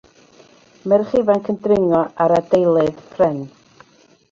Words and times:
Merch 0.93 1.13
ifanc 1.19 1.51
yn 1.53 1.59
dringo 1.67 2.01
ar 2.27 2.35
adeiledd 2.39 3.07
pren. 3.13 3.41